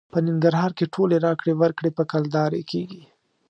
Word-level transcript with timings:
په 0.13 0.17
ننګرهار 0.27 0.71
کې 0.77 0.91
ټولې 0.93 1.17
راکړې 1.25 1.53
ورکړې 1.55 1.89
په 1.97 2.03
کلدارې 2.11 2.61
کېږي. 2.71 3.01